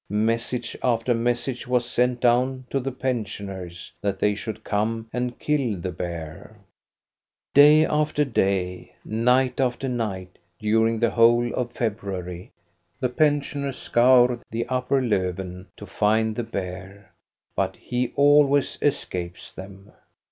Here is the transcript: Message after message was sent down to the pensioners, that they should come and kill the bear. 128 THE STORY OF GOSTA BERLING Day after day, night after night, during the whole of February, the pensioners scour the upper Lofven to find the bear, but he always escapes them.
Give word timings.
Message 0.09 0.75
after 0.81 1.13
message 1.13 1.67
was 1.67 1.85
sent 1.87 2.19
down 2.19 2.65
to 2.71 2.79
the 2.79 2.91
pensioners, 2.91 3.93
that 4.01 4.17
they 4.17 4.33
should 4.33 4.63
come 4.63 5.07
and 5.13 5.37
kill 5.37 5.77
the 5.77 5.91
bear. 5.91 6.55
128 7.53 7.53
THE 7.53 7.61
STORY 7.61 7.85
OF 7.85 7.99
GOSTA 7.99 7.99
BERLING 7.99 8.01
Day 8.01 8.01
after 8.01 8.25
day, 8.41 8.95
night 9.05 9.59
after 9.61 9.87
night, 9.89 10.39
during 10.57 10.99
the 10.99 11.11
whole 11.11 11.53
of 11.53 11.71
February, 11.73 12.51
the 12.99 13.09
pensioners 13.09 13.77
scour 13.77 14.39
the 14.49 14.65
upper 14.65 15.03
Lofven 15.03 15.67
to 15.77 15.85
find 15.85 16.35
the 16.35 16.41
bear, 16.43 17.13
but 17.55 17.75
he 17.75 18.11
always 18.15 18.79
escapes 18.81 19.51
them. 19.51 19.91